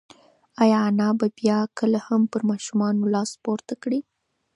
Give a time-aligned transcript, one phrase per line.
[0.63, 2.79] ایا انا به بیا کله هم پر ماشوم
[3.13, 3.99] لاس پورته کړي؟